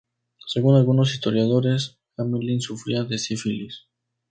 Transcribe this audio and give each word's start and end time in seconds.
Según 0.47 0.77
algunos 0.77 1.13
historiadores, 1.13 1.99
Gamelin 2.17 2.59
sufría 2.59 3.03
de 3.03 3.19
sífilis. 3.19 3.87